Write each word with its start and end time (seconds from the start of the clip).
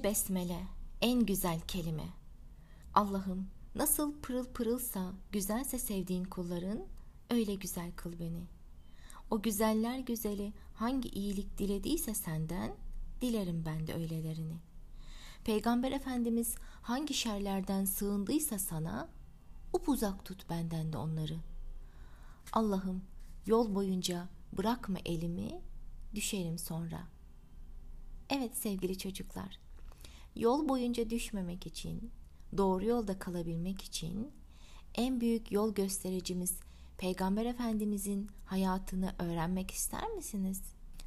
İşte 0.00 0.10
besmele, 0.10 0.66
en 1.00 1.26
güzel 1.26 1.60
kelime. 1.60 2.08
Allah'ım 2.94 3.48
nasıl 3.74 4.20
pırıl 4.20 4.44
pırılsa, 4.44 5.12
güzelse 5.32 5.78
sevdiğin 5.78 6.24
kulların, 6.24 6.86
öyle 7.30 7.54
güzel 7.54 7.92
kıl 7.92 8.18
beni. 8.18 8.46
O 9.30 9.42
güzeller 9.42 9.98
güzeli 9.98 10.52
hangi 10.74 11.08
iyilik 11.08 11.58
dilediyse 11.58 12.14
senden, 12.14 12.72
dilerim 13.20 13.62
ben 13.66 13.86
de 13.86 13.94
öylelerini. 13.94 14.56
Peygamber 15.44 15.92
Efendimiz 15.92 16.54
hangi 16.82 17.14
şerlerden 17.14 17.84
sığındıysa 17.84 18.58
sana, 18.58 19.08
upuzak 19.72 20.24
tut 20.24 20.50
benden 20.50 20.92
de 20.92 20.98
onları. 20.98 21.36
Allah'ım 22.52 23.04
yol 23.46 23.74
boyunca 23.74 24.28
bırakma 24.52 24.98
elimi, 25.04 25.60
düşerim 26.14 26.58
sonra. 26.58 27.06
Evet 28.30 28.56
sevgili 28.56 28.98
çocuklar, 28.98 29.60
Yol 30.36 30.68
boyunca 30.68 31.10
düşmemek 31.10 31.66
için, 31.66 32.10
doğru 32.56 32.84
yolda 32.84 33.18
kalabilmek 33.18 33.82
için 33.82 34.32
en 34.94 35.20
büyük 35.20 35.52
yol 35.52 35.74
göstericimiz 35.74 36.60
Peygamber 36.98 37.44
Efendimizin 37.46 38.30
hayatını 38.46 39.14
öğrenmek 39.18 39.70
ister 39.70 40.08
misiniz? 40.08 40.62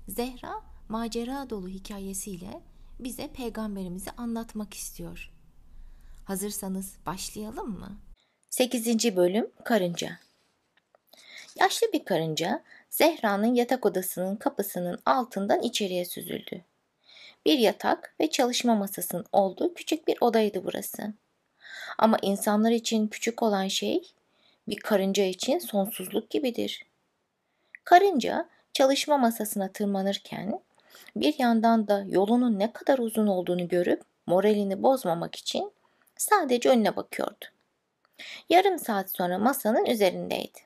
Zehra 0.08 0.62
macera 0.90 1.50
dolu 1.50 1.68
hikayesiyle 1.68 2.62
bize 3.00 3.28
peygamberimizi 3.28 4.12
anlatmak 4.12 4.74
istiyor. 4.74 5.32
Hazırsanız 6.26 6.98
başlayalım 7.06 7.80
mı? 7.80 7.98
8. 8.50 9.16
bölüm 9.16 9.48
Karınca 9.66 10.20
Yaşlı 11.60 11.88
bir 11.94 12.06
karınca 12.06 12.64
Zehra'nın 12.90 13.54
yatak 13.54 13.86
odasının 13.86 14.36
kapısının 14.36 15.00
altından 15.06 15.62
içeriye 15.62 16.06
süzüldü. 16.06 16.62
Bir 17.46 17.60
yatak 17.60 18.16
ve 18.20 18.30
çalışma 18.30 18.76
masasının 18.76 19.26
olduğu 19.32 19.74
küçük 19.74 20.08
bir 20.08 20.18
odaydı 20.22 20.64
burası. 20.64 21.14
Ama 21.98 22.18
insanlar 22.22 22.72
için 22.72 23.08
küçük 23.08 23.44
olan 23.44 23.68
şey 23.68 24.14
bir 24.68 24.78
karınca 24.78 25.24
için 25.24 25.60
sonsuzluk 25.60 26.30
gibidir. 26.30 26.86
Karınca 27.84 28.50
çalışma 28.74 29.18
masasına 29.18 29.68
tırmanırken 29.68 30.60
bir 31.16 31.36
yandan 31.38 31.88
da 31.88 32.06
yolunun 32.08 32.60
ne 32.60 32.74
kadar 32.74 32.98
uzun 32.98 33.28
olduğunu 33.28 33.68
görüp 33.68 34.02
moralini 34.26 34.84
bozmamak 34.84 35.36
için 35.36 35.72
sadece 36.18 36.70
önüne 36.70 36.96
bakıyordu. 36.96 37.46
Yarım 38.50 38.80
saat 38.80 39.12
sonra 39.12 39.38
masanın 39.38 39.86
üzerindeydi. 39.86 40.60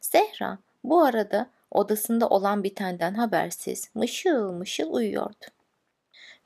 Zehra 0.00 0.58
bu 0.84 1.02
arada 1.02 1.50
odasında 1.70 2.28
olan 2.28 2.64
bitenden 2.64 3.14
habersiz 3.14 3.90
mışıl 3.94 4.52
mışıl 4.52 4.92
uyuyordu. 4.92 5.46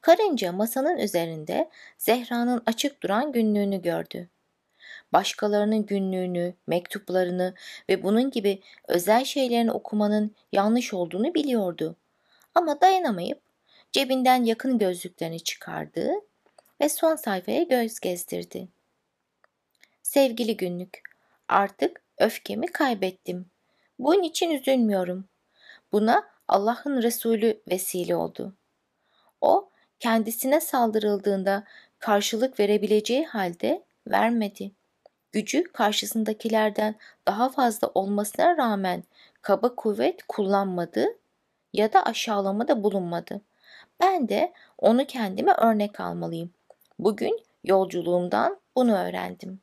Karınca 0.03 0.53
masanın 0.53 0.99
üzerinde 0.99 1.71
Zehra'nın 1.99 2.63
açık 2.67 3.03
duran 3.03 3.33
günlüğünü 3.33 3.83
gördü. 3.83 4.29
Başkalarının 5.13 5.87
günlüğünü, 5.87 6.55
mektuplarını 6.67 7.55
ve 7.89 8.03
bunun 8.03 8.31
gibi 8.31 8.63
özel 8.89 9.25
şeylerini 9.25 9.73
okumanın 9.73 10.35
yanlış 10.53 10.95
olduğunu 10.95 11.35
biliyordu. 11.35 11.97
Ama 12.55 12.81
dayanamayıp 12.81 13.41
cebinden 13.93 14.45
yakın 14.45 14.79
gözlüklerini 14.79 15.41
çıkardı 15.41 16.11
ve 16.81 16.89
son 16.89 17.17
sayfaya 17.17 17.63
göz 17.63 18.01
gezdirdi. 18.01 18.69
Sevgili 20.03 20.57
günlük, 20.57 21.03
artık 21.49 22.03
öfkemi 22.19 22.67
kaybettim. 22.67 23.51
Bunun 23.99 24.23
için 24.23 24.51
üzülmüyorum. 24.51 25.29
Buna 25.93 26.29
Allah'ın 26.49 27.03
Resulü 27.03 27.63
vesile 27.71 28.17
oldu. 28.17 28.57
O 29.41 29.72
kendisine 30.03 30.61
saldırıldığında 30.61 31.65
karşılık 31.99 32.61
verebileceği 32.61 33.27
halde 33.27 33.85
vermedi. 34.07 34.73
Gücü 35.33 35.65
karşısındakilerden 35.65 36.95
daha 37.27 37.49
fazla 37.49 37.89
olmasına 37.95 38.57
rağmen 38.57 39.05
kaba 39.43 39.75
kuvvet 39.75 40.23
kullanmadı 40.29 41.07
ya 41.73 41.93
da 41.93 42.05
aşağılamada 42.05 42.83
bulunmadı. 42.83 43.41
Ben 44.01 44.29
de 44.29 44.53
onu 44.79 45.07
kendime 45.07 45.53
örnek 45.53 46.01
almalıyım. 46.01 46.55
Bugün 46.99 47.41
yolculuğumdan 47.65 48.61
bunu 48.77 48.97
öğrendim. 48.97 49.61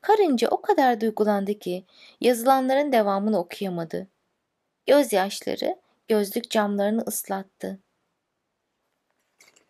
Karınca 0.00 0.48
o 0.48 0.62
kadar 0.62 1.00
duygulandı 1.00 1.58
ki 1.58 1.84
yazılanların 2.20 2.92
devamını 2.92 3.38
okuyamadı. 3.38 4.06
Gözyaşları 4.86 5.76
gözlük 6.08 6.50
camlarını 6.50 7.02
ıslattı. 7.02 7.78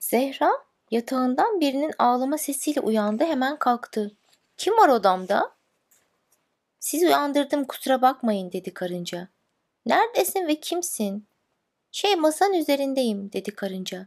Zehra 0.01 0.53
yatağından 0.91 1.61
birinin 1.61 1.95
ağlama 1.99 2.39
sesiyle 2.39 2.81
uyandı 2.81 3.25
hemen 3.25 3.59
kalktı. 3.59 4.17
Kim 4.57 4.77
var 4.77 4.89
odamda? 4.89 5.53
Sizi 6.79 7.07
uyandırdım 7.07 7.65
kusura 7.65 8.03
bakmayın 8.03 8.53
dedi 8.53 8.75
karınca. 8.75 9.29
Neredesin 9.87 10.47
ve 10.47 10.61
kimsin? 10.61 11.27
Şey 11.93 12.17
masanın 12.17 12.53
üzerindeyim 12.53 13.33
dedi 13.33 13.55
karınca. 13.55 14.07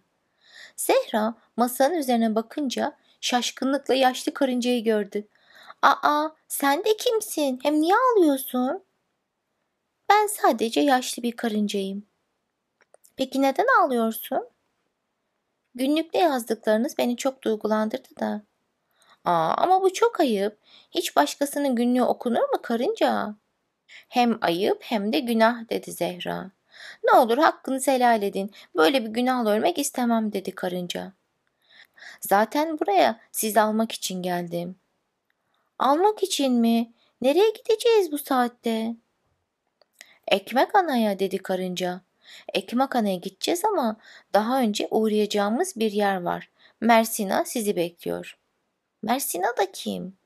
Zehra 0.75 1.35
masanın 1.57 1.95
üzerine 1.95 2.35
bakınca 2.35 2.97
şaşkınlıkla 3.21 3.93
yaşlı 3.93 4.33
karıncayı 4.33 4.83
gördü. 4.83 5.27
Aa 5.81 6.29
sen 6.47 6.85
de 6.85 6.97
kimsin? 6.97 7.59
Hem 7.63 7.81
niye 7.81 7.95
ağlıyorsun? 7.95 8.83
Ben 10.09 10.27
sadece 10.27 10.81
yaşlı 10.81 11.23
bir 11.23 11.31
karıncayım. 11.31 12.05
Peki 13.15 13.41
neden 13.41 13.67
ağlıyorsun? 13.81 14.52
Günlükte 15.75 16.19
yazdıklarınız 16.19 16.97
beni 16.97 17.17
çok 17.17 17.41
duygulandırdı 17.41 18.19
da. 18.19 18.41
Aa, 19.25 19.53
ama 19.57 19.81
bu 19.81 19.94
çok 19.94 20.19
ayıp. 20.19 20.57
Hiç 20.91 21.16
başkasının 21.16 21.75
günlüğü 21.75 22.03
okunur 22.03 22.41
mu 22.41 22.61
karınca? 22.61 23.35
Hem 24.09 24.38
ayıp 24.41 24.78
hem 24.83 25.13
de 25.13 25.19
günah 25.19 25.69
dedi 25.69 25.91
Zehra. 25.91 26.51
Ne 27.03 27.12
olur 27.12 27.38
hakkınızı 27.38 27.91
helal 27.91 28.23
edin. 28.23 28.51
Böyle 28.75 29.06
bir 29.06 29.09
günahla 29.09 29.51
ölmek 29.51 29.78
istemem 29.79 30.33
dedi 30.33 30.56
karınca. 30.56 31.13
Zaten 32.22 32.79
buraya 32.79 33.19
sizi 33.31 33.62
almak 33.62 33.91
için 33.91 34.22
geldim. 34.22 34.75
Almak 35.79 36.23
için 36.23 36.53
mi? 36.53 36.91
Nereye 37.22 37.50
gideceğiz 37.50 38.12
bu 38.12 38.17
saatte? 38.17 38.95
Ekmek 40.28 40.75
anaya 40.75 41.19
dedi 41.19 41.38
karınca. 41.38 42.01
Ekmakhana'ya 42.53 43.16
gideceğiz 43.16 43.66
ama 43.66 43.97
daha 44.33 44.59
önce 44.59 44.88
uğrayacağımız 44.91 45.73
bir 45.75 45.91
yer 45.91 46.21
var. 46.21 46.49
Mersina 46.81 47.45
sizi 47.45 47.75
bekliyor. 47.75 48.38
Mersina 49.03 49.57
da 49.57 49.71
kim? 49.71 50.17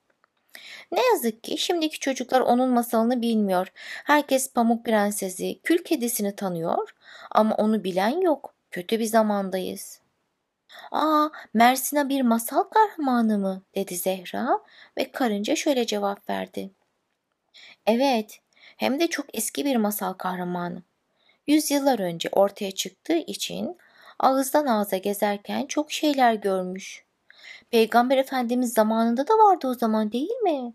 Ne 0.91 1.05
yazık 1.05 1.43
ki 1.43 1.57
şimdiki 1.57 1.99
çocuklar 1.99 2.41
onun 2.41 2.69
masalını 2.69 3.21
bilmiyor. 3.21 3.67
Herkes 4.03 4.53
Pamuk 4.53 4.85
Prensesi, 4.85 5.59
Kül 5.63 5.83
Kedisi'ni 5.83 6.35
tanıyor 6.35 6.95
ama 7.31 7.55
onu 7.55 7.83
bilen 7.83 8.21
yok. 8.21 8.53
Kötü 8.71 8.99
bir 8.99 9.05
zamandayız. 9.05 10.01
Aa, 10.91 11.29
Mersina 11.53 12.09
bir 12.09 12.21
masal 12.21 12.63
kahramanı 12.63 13.39
mı? 13.39 13.63
dedi 13.75 13.95
Zehra 13.97 14.59
ve 14.97 15.11
karınca 15.11 15.55
şöyle 15.55 15.85
cevap 15.85 16.29
verdi. 16.29 16.69
Evet, 17.85 18.39
hem 18.77 18.99
de 18.99 19.07
çok 19.07 19.25
eski 19.37 19.65
bir 19.65 19.75
masal 19.75 20.13
kahramanı 20.13 20.83
yüzyıllar 21.47 21.99
önce 21.99 22.29
ortaya 22.31 22.71
çıktığı 22.71 23.17
için 23.17 23.77
ağızdan 24.19 24.65
ağza 24.65 24.97
gezerken 24.97 25.65
çok 25.65 25.91
şeyler 25.91 26.33
görmüş. 26.33 27.05
Peygamber 27.71 28.17
Efendimiz 28.17 28.73
zamanında 28.73 29.27
da 29.27 29.33
vardı 29.33 29.67
o 29.67 29.73
zaman 29.73 30.11
değil 30.11 30.31
mi? 30.31 30.73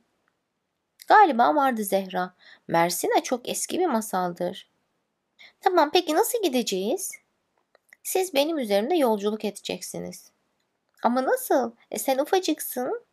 Galiba 1.09 1.55
vardı 1.55 1.85
Zehra. 1.85 2.35
Mersine 2.69 3.23
çok 3.23 3.49
eski 3.49 3.79
bir 3.79 3.87
masaldır. 3.87 4.69
Tamam 5.61 5.91
peki 5.93 6.15
nasıl 6.15 6.43
gideceğiz? 6.43 7.13
Siz 8.03 8.35
benim 8.35 8.59
üzerimde 8.59 8.95
yolculuk 8.95 9.45
edeceksiniz. 9.45 10.31
Ama 11.03 11.25
nasıl? 11.25 11.73
E 11.91 11.99
sen 11.99 12.19
ufacıksın. 12.19 13.05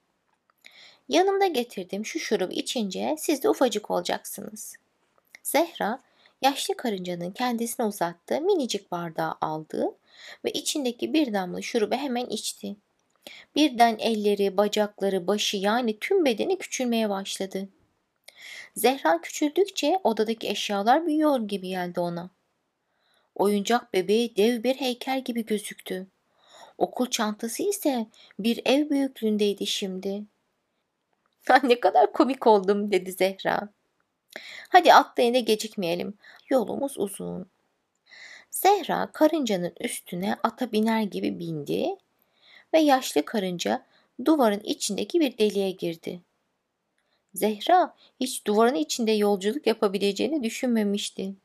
Yanımda 1.10 1.48
getirdiğim 1.48 2.06
şu 2.06 2.20
şurubu 2.20 2.54
içince 2.54 3.16
siz 3.20 3.44
de 3.44 3.50
ufacık 3.50 3.92
olacaksınız. 3.92 4.76
Zehra 5.44 6.00
yaşlı 6.42 6.78
karıncanın 6.78 7.32
kendisine 7.32 7.86
uzattığı 7.86 8.42
minicik 8.42 8.92
bardağı 8.92 9.36
aldı 9.42 9.98
ve 10.46 10.52
içindeki 10.52 11.14
bir 11.14 11.34
damla 11.34 11.62
şurubu 11.62 11.96
hemen 11.96 12.26
içti. 12.26 12.76
Birden 13.56 13.98
elleri, 14.00 14.58
bacakları, 14.58 15.28
başı 15.28 15.58
yani 15.58 16.00
tüm 16.00 16.26
bedeni 16.26 16.58
küçülmeye 16.58 17.10
başladı. 17.10 17.70
Zehra 18.76 19.22
küçüldükçe 19.22 20.00
odadaki 20.04 20.50
eşyalar 20.50 21.08
büyüyor 21.08 21.40
gibi 21.40 21.68
geldi 21.68 22.00
ona. 22.00 22.30
Oyuncak 23.36 23.94
bebeği 23.94 24.36
dev 24.36 24.64
bir 24.64 24.76
heykel 24.76 25.24
gibi 25.24 25.46
gözüktü. 25.46 26.08
Okul 26.78 27.10
çantası 27.10 27.64
ise 27.64 28.08
bir 28.40 28.62
ev 28.66 28.90
büyüklüğündeydi 28.90 29.68
şimdi. 29.68 30.24
ne 31.64 31.80
kadar 31.80 32.14
komik 32.14 32.48
oldum 32.48 32.92
dedi 32.92 33.12
Zehra. 33.12 33.70
Hadi 34.70 34.94
atlayın 34.94 35.34
da 35.34 35.40
gecikmeyelim. 35.40 36.14
Yolumuz 36.50 36.98
uzun. 36.98 37.50
Zehra 38.50 39.10
karıncanın 39.14 39.74
üstüne 39.80 40.36
ata 40.44 40.72
biner 40.72 41.02
gibi 41.02 41.40
bindi 41.40 41.96
ve 42.74 42.80
yaşlı 42.80 43.26
karınca 43.26 43.86
duvarın 44.26 44.60
içindeki 44.60 45.20
bir 45.20 45.38
deliğe 45.38 45.72
girdi. 45.72 46.22
Zehra 47.34 47.96
hiç 48.20 48.48
duvarın 48.48 48.76
içinde 48.76 49.12
yolculuk 49.12 49.68
yapabileceğini 49.68 50.44
düşünmemişti. 50.44 51.36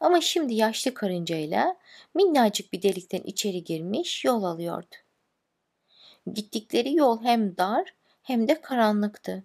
Ama 0.00 0.20
şimdi 0.20 0.54
yaşlı 0.54 0.94
karıncayla 0.94 1.76
minnacık 2.14 2.72
bir 2.72 2.82
delikten 2.82 3.20
içeri 3.24 3.64
girmiş 3.64 4.24
yol 4.24 4.42
alıyordu. 4.42 4.96
Gittikleri 6.32 6.94
yol 6.94 7.22
hem 7.22 7.56
dar 7.56 7.94
hem 8.22 8.48
de 8.48 8.60
karanlıktı. 8.60 9.44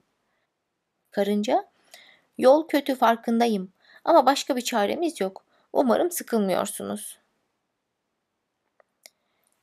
Karınca, 1.12 1.70
yol 2.38 2.68
kötü 2.68 2.96
farkındayım 2.96 3.72
ama 4.06 4.26
başka 4.26 4.56
bir 4.56 4.62
çaremiz 4.62 5.22
yok. 5.22 5.46
Umarım 5.74 6.12
sıkılmıyorsunuz. 6.12 7.20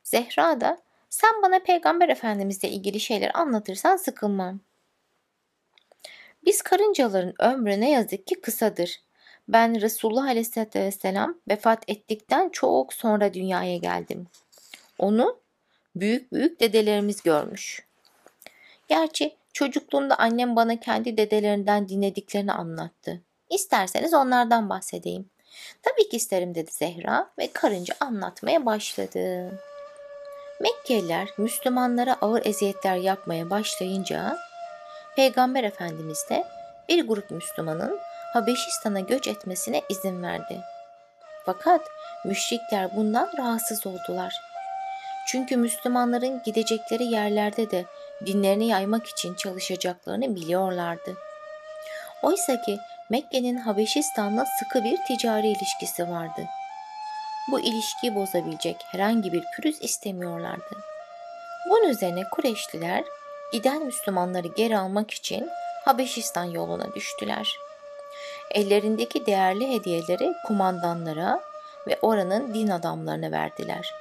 Zehra 0.03 0.61
da 0.61 0.77
sen 1.09 1.41
bana 1.43 1.59
Peygamber 1.59 2.09
Efendimizle 2.09 2.69
ilgili 2.69 2.99
şeyler 2.99 3.31
anlatırsan 3.33 3.95
sıkılmam. 3.95 4.59
Biz 6.45 6.61
karıncaların 6.61 7.33
ömrü 7.39 7.81
ne 7.81 7.91
yazık 7.91 8.27
ki 8.27 8.41
kısadır. 8.41 9.01
Ben 9.47 9.81
Resulullah 9.81 10.25
Aleyhisselatü 10.25 10.79
Vesselam 10.79 11.37
vefat 11.49 11.83
ettikten 11.87 12.49
çok 12.49 12.93
sonra 12.93 13.33
dünyaya 13.33 13.77
geldim. 13.77 14.27
Onu 14.99 15.39
büyük 15.95 16.33
büyük 16.33 16.59
dedelerimiz 16.59 17.23
görmüş. 17.23 17.85
Gerçi 18.87 19.35
çocukluğumda 19.53 20.15
annem 20.15 20.55
bana 20.55 20.79
kendi 20.79 21.17
dedelerinden 21.17 21.89
dinlediklerini 21.89 22.53
anlattı. 22.53 23.21
İsterseniz 23.49 24.13
onlardan 24.13 24.69
bahsedeyim. 24.69 25.29
Tabii 25.81 26.09
ki 26.09 26.17
isterim 26.17 26.55
dedi 26.55 26.71
Zehra 26.71 27.29
ve 27.39 27.51
karınca 27.53 27.95
anlatmaya 27.99 28.65
başladı. 28.65 29.51
Mekkeliler 30.61 31.29
Müslümanlara 31.37 32.17
ağır 32.21 32.45
eziyetler 32.45 32.95
yapmaya 32.95 33.49
başlayınca 33.49 34.37
Peygamber 35.15 35.63
Efendimiz 35.63 36.25
de 36.29 36.43
bir 36.89 37.07
grup 37.07 37.31
Müslümanın 37.31 37.99
Habeşistan'a 38.33 38.99
göç 38.99 39.27
etmesine 39.27 39.81
izin 39.89 40.23
verdi. 40.23 40.59
Fakat 41.45 41.81
müşrikler 42.25 42.95
bundan 42.95 43.29
rahatsız 43.37 43.87
oldular. 43.87 44.33
Çünkü 45.27 45.57
Müslümanların 45.57 46.41
gidecekleri 46.43 47.03
yerlerde 47.03 47.71
de 47.71 47.85
dinlerini 48.25 48.67
yaymak 48.67 49.07
için 49.07 49.35
çalışacaklarını 49.35 50.35
biliyorlardı. 50.35 51.17
Oysa 52.23 52.61
ki 52.61 52.77
Mekke'nin 53.09 53.57
Habeşistan'la 53.57 54.45
sıkı 54.59 54.83
bir 54.83 54.97
ticari 55.07 55.47
ilişkisi 55.47 56.09
vardı. 56.09 56.41
Bu 57.51 57.59
ilişkiyi 57.59 58.15
bozabilecek 58.15 58.75
herhangi 58.91 59.33
bir 59.33 59.43
pürüz 59.55 59.81
istemiyorlardı. 59.81 60.77
Bunun 61.69 61.89
üzerine 61.89 62.23
Kureyşliler 62.31 63.03
giden 63.51 63.85
Müslümanları 63.85 64.47
geri 64.47 64.77
almak 64.77 65.11
için 65.11 65.49
Habeşistan 65.85 66.43
yoluna 66.43 66.93
düştüler. 66.95 67.57
Ellerindeki 68.51 69.25
değerli 69.25 69.73
hediyeleri 69.73 70.33
kumandanlara 70.47 71.41
ve 71.87 71.99
oranın 72.01 72.53
din 72.53 72.67
adamlarına 72.67 73.31
verdiler. 73.31 73.93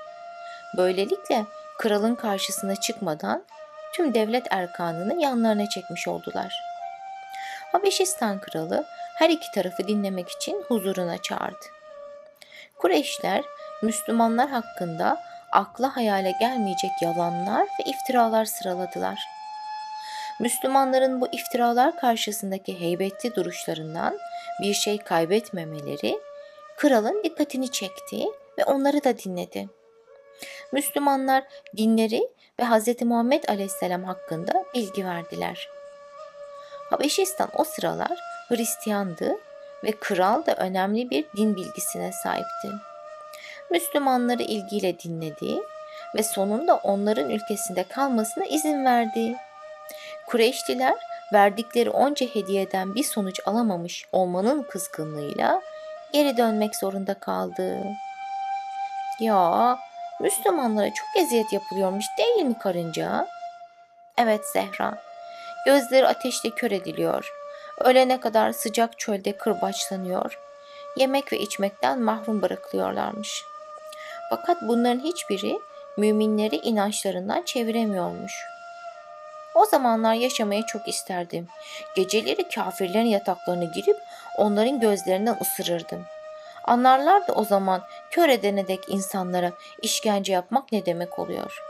Böylelikle 0.77 1.47
kralın 1.79 2.15
karşısına 2.15 2.77
çıkmadan 2.77 3.45
tüm 3.95 4.15
devlet 4.15 4.47
erkanını 4.51 5.23
yanlarına 5.23 5.69
çekmiş 5.69 6.09
oldular. 6.09 6.55
Habeşistan 7.73 8.41
kralı 8.41 8.85
her 9.19 9.31
iki 9.31 9.51
tarafı 9.55 9.89
dinlemek 9.89 10.29
için 10.29 10.65
huzuruna 10.69 11.19
çağırdı. 11.19 11.67
Kureyşler 12.79 13.45
Müslümanlar 13.83 14.49
hakkında 14.49 15.23
akla 15.53 15.97
hayale 15.97 16.33
gelmeyecek 16.41 16.91
yalanlar 17.03 17.63
ve 17.63 17.91
iftiralar 17.91 18.45
sıraladılar. 18.45 19.19
Müslümanların 20.41 21.21
bu 21.21 21.29
iftiralar 21.33 21.97
karşısındaki 21.97 22.81
heybetli 22.81 23.35
duruşlarından 23.35 24.19
bir 24.63 24.75
şey 24.75 24.99
kaybetmemeleri 24.99 26.19
kralın 26.77 27.23
dikkatini 27.25 27.71
çekti 27.71 28.25
ve 28.59 28.65
onları 28.65 29.05
da 29.05 29.19
dinledi. 29.19 29.69
Müslümanlar 30.73 31.45
dinleri 31.77 32.29
ve 32.63 32.67
Hz. 32.67 33.03
Muhammed 33.03 33.45
Aleyhisselam 33.49 34.05
hakkında 34.05 34.65
bilgi 34.75 35.07
verdiler. 35.07 35.69
Habeşistan 36.91 37.49
o 37.55 37.65
sıralar 37.65 38.19
Hristiyandı 38.49 39.33
ve 39.85 39.93
kral 40.01 40.47
da 40.47 40.55
önemli 40.55 41.11
bir 41.11 41.25
din 41.37 41.57
bilgisine 41.57 42.13
sahipti. 42.13 42.69
Müslümanları 43.71 44.43
ilgiyle 44.43 44.99
dinledi 44.99 45.59
ve 46.17 46.23
sonunda 46.23 46.77
onların 46.77 47.31
ülkesinde 47.31 47.85
kalmasına 47.85 48.45
izin 48.45 48.85
verdi. 48.85 49.37
Kureyşliler 50.27 50.95
verdikleri 51.33 51.91
onca 51.91 52.27
hediyeden 52.27 52.95
bir 52.95 53.05
sonuç 53.05 53.41
alamamış 53.47 54.07
olmanın 54.13 54.63
kızgınlığıyla 54.63 55.63
geri 56.13 56.37
dönmek 56.37 56.77
zorunda 56.77 57.15
kaldı. 57.15 57.79
Ya 59.21 59.79
Müslümanlara 60.23 60.95
çok 60.95 61.07
eziyet 61.17 61.53
yapılıyormuş 61.53 62.05
değil 62.19 62.47
mi 62.47 62.59
karınca? 62.59 63.27
Evet 64.19 64.41
Zehra. 64.53 64.99
Gözleri 65.67 66.07
ateşle 66.07 66.51
kör 66.51 66.71
ediliyor. 66.71 67.33
Ölene 67.81 68.21
kadar 68.21 68.53
sıcak 68.53 68.99
çölde 68.99 69.37
kırbaçlanıyor. 69.37 70.39
Yemek 70.97 71.33
ve 71.33 71.39
içmekten 71.39 72.01
mahrum 72.01 72.43
bırakılıyorlarmış. 72.43 73.45
Fakat 74.31 74.57
bunların 74.63 75.01
hiçbiri 75.01 75.59
müminleri 75.97 76.57
inançlarından 76.57 77.43
çeviremiyormuş. 77.43 78.33
O 79.55 79.65
zamanlar 79.65 80.15
yaşamayı 80.15 80.63
çok 80.67 80.89
isterdim. 80.89 81.49
Geceleri 81.97 82.49
kafirlerin 82.49 83.07
yataklarına 83.07 83.65
girip 83.65 83.97
onların 84.37 84.81
gözlerinden 84.81 85.37
ısırırdım. 85.41 86.07
Anlarlardı 86.65 87.33
o 87.33 87.45
zaman 87.45 87.83
kör 88.11 88.29
edene 88.29 88.69
dek 88.69 88.81
insanlara 88.89 89.53
işkence 89.83 90.33
yapmak 90.33 90.73
ne 90.73 90.87
demek 90.87 91.19
oluyor. 91.19 91.63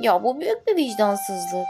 Ya 0.00 0.22
bu 0.22 0.40
büyük 0.40 0.66
bir 0.66 0.76
vicdansızlık. 0.76 1.66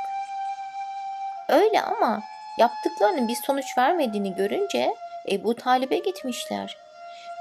Öyle 1.49 1.83
ama 1.83 2.23
yaptıklarının 2.59 3.29
bir 3.29 3.37
sonuç 3.47 3.79
vermediğini 3.79 4.35
görünce 4.35 4.95
Ebu 5.31 5.55
Talip'e 5.55 5.99
gitmişler. 5.99 6.77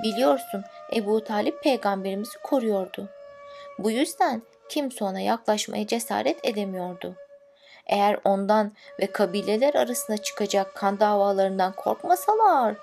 Biliyorsun 0.03 0.63
Ebu 0.95 1.23
Talip 1.23 1.63
peygamberimizi 1.63 2.37
koruyordu. 2.43 3.09
Bu 3.79 3.91
yüzden 3.91 4.41
kimse 4.69 5.05
ona 5.05 5.19
yaklaşmaya 5.19 5.87
cesaret 5.87 6.45
edemiyordu. 6.45 7.15
Eğer 7.85 8.19
ondan 8.23 8.71
ve 8.99 9.11
kabileler 9.11 9.73
arasında 9.73 10.17
çıkacak 10.17 10.75
kan 10.75 10.99
davalarından 10.99 11.73
korkmasalar, 11.73 12.75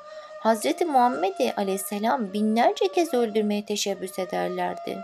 Hz. 0.47 0.87
Muhammed'i 0.87 1.53
aleyhisselam 1.57 2.33
binlerce 2.33 2.89
kez 2.89 3.15
öldürmeye 3.15 3.65
teşebbüs 3.65 4.19
ederlerdi. 4.19 4.99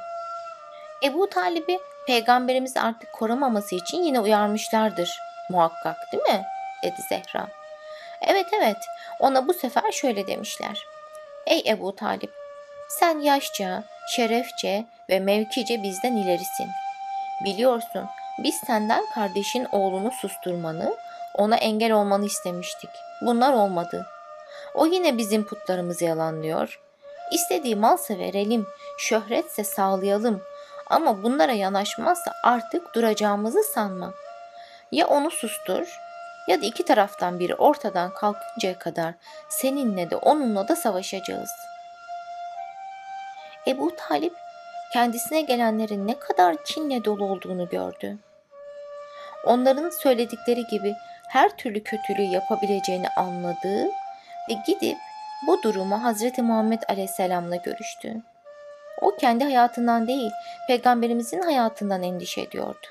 Ebu 1.05 1.31
Talib'i 1.31 1.79
peygamberimizi 2.07 2.81
artık 2.81 3.13
koramaması 3.13 3.75
için 3.75 4.03
yine 4.03 4.21
uyarmışlardır 4.21 5.19
muhakkak 5.51 5.97
değil 6.13 6.23
mi? 6.23 6.45
dedi 6.83 7.03
Zehra. 7.09 7.47
Evet 8.21 8.47
evet 8.53 8.77
ona 9.21 9.49
bu 9.49 9.55
sefer 9.55 9.93
şöyle 9.93 10.27
demişler. 10.27 10.87
Ey 11.47 11.63
Ebu 11.67 11.97
Talip 11.97 12.33
sen 12.89 13.19
yaşça, 13.19 13.85
şerefçe 14.17 14.85
ve 15.11 15.21
mevkice 15.21 15.83
bizden 15.83 16.17
ilerisin. 16.17 16.69
Biliyorsun 17.45 18.07
biz 18.39 18.55
senden 18.67 19.05
kardeşin 19.15 19.67
oğlunu 19.73 20.11
susturmanı, 20.11 20.97
ona 21.35 21.57
engel 21.57 21.93
olmanı 21.93 22.27
istemiştik. 22.27 22.91
Bunlar 23.23 23.53
olmadı. 23.53 24.07
O 24.75 24.87
yine 24.87 25.19
bizim 25.19 25.45
putlarımızı 25.45 26.05
yalanlıyor. 26.05 26.81
İstediği 27.33 27.77
malsa 27.77 28.19
verelim, 28.19 28.67
şöhretse 28.99 29.65
sağlayalım. 29.65 30.43
Ama 30.87 31.23
bunlara 31.23 31.53
yanaşmazsa 31.53 32.33
artık 32.45 32.95
duracağımızı 32.95 33.63
sanma. 33.63 34.15
Ya 34.93 35.07
onu 35.07 35.31
sustur 35.31 35.99
ya 36.49 36.63
da 36.63 36.67
iki 36.67 36.85
taraftan 36.85 37.41
biri 37.41 37.55
ortadan 37.55 38.15
kalkıncaya 38.15 38.79
kadar 38.79 39.15
seninle 39.49 40.11
de 40.11 40.17
onunla 40.17 40.69
da 40.69 40.77
savaşacağız. 40.77 41.51
Ebu 43.67 43.97
Talip 43.97 44.35
kendisine 44.93 45.41
gelenlerin 45.41 46.07
ne 46.07 46.19
kadar 46.19 46.65
kinle 46.65 47.05
dolu 47.05 47.25
olduğunu 47.25 47.69
gördü. 47.69 48.19
Onların 49.47 49.91
söyledikleri 49.91 50.67
gibi 50.67 50.95
her 51.29 51.57
türlü 51.57 51.83
kötülüğü 51.83 52.23
yapabileceğini 52.23 53.09
anladı 53.09 53.89
ve 54.49 54.55
gidip 54.67 54.99
bu 55.47 55.63
durumu 55.63 56.05
Hazreti 56.05 56.43
Muhammed 56.43 56.83
Aleyhisselam'la 56.89 57.57
görüştü. 57.57 58.23
O 59.01 59.17
kendi 59.17 59.45
hayatından 59.45 60.09
değil, 60.09 60.31
peygamberimizin 60.69 61.43
hayatından 61.43 62.03
endişe 62.03 62.41
ediyordu. 62.41 62.87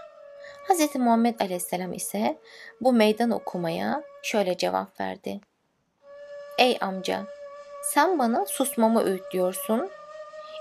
Hz. 0.69 0.95
Muhammed 0.95 1.39
Aleyhisselam 1.39 1.93
ise 1.93 2.37
bu 2.81 2.93
meydan 2.93 3.31
okumaya 3.31 4.03
şöyle 4.23 4.57
cevap 4.57 4.99
verdi. 4.99 5.39
Ey 6.57 6.77
amca, 6.81 7.21
sen 7.93 8.19
bana 8.19 8.45
susmamı 8.45 9.03
öğütlüyorsun 9.03 9.91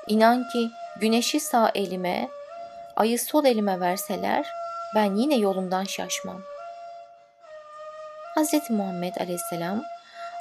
İnan 0.06 0.48
ki 0.48 0.70
güneşi 1.00 1.40
sağ 1.40 1.70
elime, 1.74 2.28
ayı 2.96 3.18
sol 3.18 3.44
elime 3.44 3.80
verseler 3.80 4.46
ben 4.94 5.14
yine 5.14 5.36
yolumdan 5.36 5.84
şaşmam. 5.84 6.42
Hz. 8.36 8.70
Muhammed 8.70 9.16
Aleyhisselam 9.16 9.82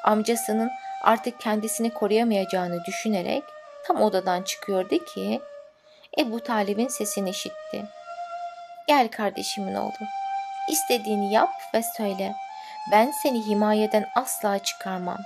amcasının 0.03 0.71
artık 1.01 1.39
kendisini 1.39 1.93
koruyamayacağını 1.93 2.85
düşünerek 2.85 3.43
tam 3.85 4.01
odadan 4.01 4.41
çıkıyordu 4.41 5.05
ki 5.05 5.41
Ebu 6.19 6.39
Talib'in 6.39 6.87
sesini 6.87 7.29
işitti. 7.29 7.85
Gel 8.87 9.07
kardeşimin 9.07 9.75
oğlu. 9.75 10.05
İstediğini 10.69 11.33
yap 11.33 11.49
ve 11.73 11.83
söyle. 11.97 12.35
Ben 12.91 13.11
seni 13.23 13.45
himayeden 13.45 14.09
asla 14.15 14.59
çıkarmam. 14.59 15.17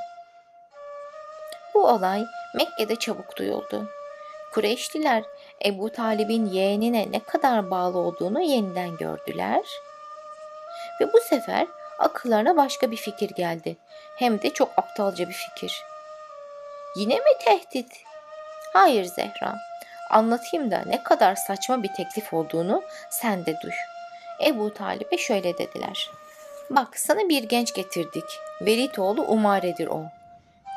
Bu 1.73 1.87
olay 1.87 2.23
Mekke'de 2.55 2.95
çabuk 2.95 3.37
duyuldu. 3.37 3.89
Kureyşliler 4.53 5.23
Ebu 5.65 5.89
Talib'in 5.89 6.45
yeğenine 6.45 7.11
ne 7.11 7.19
kadar 7.19 7.71
bağlı 7.71 7.97
olduğunu 7.97 8.41
yeniden 8.41 8.97
gördüler. 8.97 9.61
Ve 11.01 11.13
bu 11.13 11.19
sefer 11.19 11.67
akıllarına 11.99 12.57
başka 12.57 12.91
bir 12.91 12.97
fikir 12.97 13.29
geldi. 13.29 13.77
Hem 14.15 14.41
de 14.41 14.49
çok 14.49 14.71
aptalca 14.77 15.27
bir 15.29 15.33
fikir. 15.33 15.83
Yine 16.95 17.15
mi 17.15 17.31
tehdit? 17.45 18.03
Hayır 18.73 19.05
Zehra. 19.05 19.55
Anlatayım 20.09 20.71
da 20.71 20.83
ne 20.85 21.03
kadar 21.03 21.35
saçma 21.35 21.83
bir 21.83 21.93
teklif 21.93 22.33
olduğunu 22.33 22.83
sen 23.09 23.45
de 23.45 23.55
duy. 23.63 23.71
Ebu 24.45 24.73
Talib'e 24.73 25.17
şöyle 25.17 25.57
dediler. 25.57 26.11
Bak 26.69 26.99
sana 26.99 27.29
bir 27.29 27.43
genç 27.43 27.73
getirdik. 27.73 28.39
Velid 28.61 28.97
oğlu 28.97 29.21
Umare'dir 29.21 29.87
o. 29.87 30.03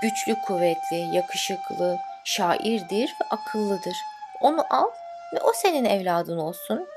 Güçlü, 0.02 0.34
kuvvetli, 0.46 1.16
yakışıklı, 1.16 1.98
şairdir 2.24 3.08
ve 3.20 3.26
akıllıdır. 3.30 3.96
Onu 4.40 4.64
al 4.70 4.90
ve 5.34 5.40
o 5.40 5.52
senin 5.52 5.84
evladın 5.84 6.38
olsun. 6.38 6.88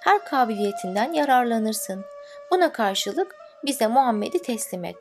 Her 0.00 0.24
kabiliyetinden 0.24 1.12
yararlanırsın. 1.12 2.04
Buna 2.50 2.72
karşılık 2.72 3.36
bize 3.66 3.86
Muhammed'i 3.86 4.42
teslim 4.42 4.84
et. 4.84 4.96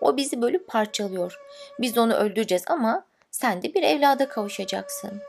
O 0.00 0.16
bizi 0.16 0.42
bölüp 0.42 0.68
parçalıyor. 0.68 1.40
Biz 1.78 1.98
onu 1.98 2.14
öldüreceğiz 2.14 2.64
ama 2.66 3.04
sen 3.30 3.62
de 3.62 3.74
bir 3.74 3.82
evlada 3.82 4.28
kavuşacaksın. 4.28 5.22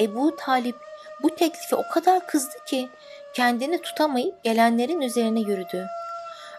Ebu 0.00 0.36
Talip 0.36 0.76
bu 1.22 1.34
teklife 1.34 1.76
o 1.76 1.82
kadar 1.92 2.26
kızdı 2.26 2.64
ki 2.66 2.88
kendini 3.34 3.82
tutamayıp 3.82 4.44
gelenlerin 4.44 5.00
üzerine 5.00 5.40
yürüdü. 5.40 5.86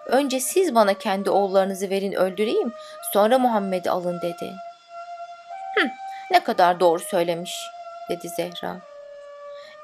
Önce 0.06 0.40
siz 0.40 0.76
bana 0.76 0.94
kendi 0.94 1.30
oğullarınızı 1.30 1.90
verin 1.90 2.12
öldüreyim, 2.12 2.74
sonra 3.14 3.40
Muhammed'i 3.40 3.90
alın 3.90 4.22
dedi. 4.22 4.54
Hı, 5.76 5.88
ne 6.32 6.44
kadar 6.44 6.80
doğru 6.80 7.00
söylemiş, 7.00 7.64
dedi 8.10 8.30
Zehra. 8.30 8.78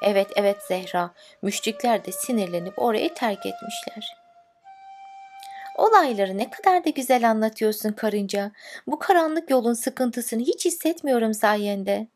Evet 0.01 0.27
evet 0.35 0.57
Zehra, 0.67 1.11
müşrikler 1.41 2.05
de 2.05 2.11
sinirlenip 2.11 2.79
orayı 2.79 3.13
terk 3.13 3.45
etmişler. 3.45 4.22
Olayları 5.75 6.37
ne 6.37 6.49
kadar 6.49 6.85
da 6.85 6.89
güzel 6.89 7.29
anlatıyorsun 7.29 7.91
karınca. 7.91 8.51
Bu 8.87 8.99
karanlık 8.99 9.49
yolun 9.49 9.73
sıkıntısını 9.73 10.41
hiç 10.41 10.65
hissetmiyorum 10.65 11.33
sayende, 11.33 12.07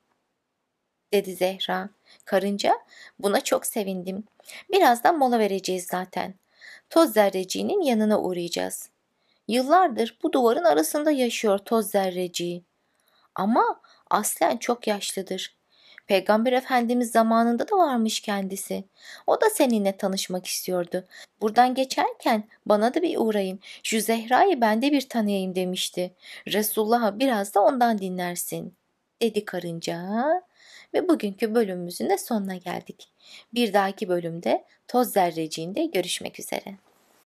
dedi 1.13 1.35
Zehra. 1.35 1.89
Karınca, 2.25 2.79
buna 3.19 3.41
çok 3.41 3.65
sevindim. 3.65 4.23
Birazdan 4.71 5.17
mola 5.17 5.39
vereceğiz 5.39 5.85
zaten. 5.85 6.33
Toz 6.89 7.13
zerreciğinin 7.13 7.81
yanına 7.81 8.21
uğrayacağız. 8.21 8.89
Yıllardır 9.47 10.17
bu 10.23 10.33
duvarın 10.33 10.63
arasında 10.63 11.11
yaşıyor 11.11 11.57
toz 11.57 11.89
zerreciği. 11.89 12.63
Ama 13.35 13.81
aslen 14.09 14.57
çok 14.57 14.87
yaşlıdır. 14.87 15.56
Peygamber 16.07 16.53
Efendimiz 16.53 17.11
zamanında 17.11 17.69
da 17.69 17.77
varmış 17.77 18.19
kendisi. 18.19 18.83
O 19.27 19.41
da 19.41 19.49
seninle 19.49 19.97
tanışmak 19.97 20.45
istiyordu. 20.45 21.03
Buradan 21.41 21.75
geçerken 21.75 22.43
bana 22.65 22.93
da 22.93 23.01
bir 23.01 23.17
uğrayın. 23.17 23.59
Şu 23.83 24.01
Zehra'yı 24.01 24.61
ben 24.61 24.81
de 24.81 24.91
bir 24.91 25.09
tanıyayım 25.09 25.55
demişti. 25.55 26.15
Resulullah'a 26.47 27.19
biraz 27.19 27.55
da 27.55 27.61
ondan 27.61 27.97
dinlersin. 27.97 28.75
Dedi 29.21 29.45
karınca. 29.45 30.03
Ve 30.93 31.09
bugünkü 31.09 31.55
bölümümüzün 31.55 32.09
de 32.09 32.17
sonuna 32.17 32.55
geldik. 32.55 33.11
Bir 33.53 33.73
dahaki 33.73 34.09
bölümde 34.09 34.65
toz 34.87 35.11
zerreciğinde 35.11 35.85
görüşmek 35.85 36.39
üzere. 36.39 36.86